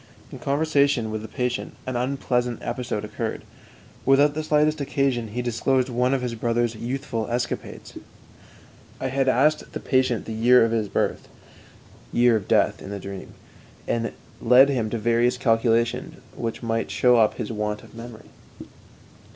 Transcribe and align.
In 0.31 0.39
conversation 0.39 1.11
with 1.11 1.21
the 1.21 1.27
patient, 1.27 1.75
an 1.85 1.95
unpleasant 1.95 2.63
episode 2.63 3.05
occurred. 3.05 3.43
Without 4.03 4.33
the 4.33 4.43
slightest 4.43 4.81
occasion 4.81 5.27
he 5.27 5.43
disclosed 5.43 5.89
one 5.89 6.11
of 6.15 6.23
his 6.23 6.33
brother's 6.33 6.73
youthful 6.73 7.27
escapades. 7.29 7.95
I 8.99 9.09
had 9.09 9.29
asked 9.29 9.73
the 9.73 9.79
patient 9.79 10.25
the 10.25 10.33
year 10.33 10.65
of 10.65 10.71
his 10.71 10.89
birth 10.89 11.27
(year 12.11 12.35
of 12.35 12.47
death 12.47 12.81
in 12.81 12.89
dream), 12.99 13.35
and 13.87 14.11
led 14.41 14.69
him 14.69 14.89
to 14.89 14.97
various 14.97 15.37
calculations 15.37 16.15
which 16.35 16.63
might 16.63 16.89
show 16.89 17.17
up 17.17 17.35
his 17.35 17.51
want 17.51 17.83
of 17.83 17.93
memory. 17.93 18.29